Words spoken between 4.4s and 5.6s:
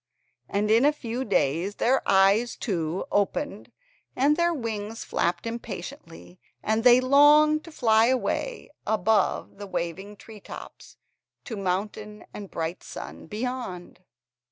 wings flapped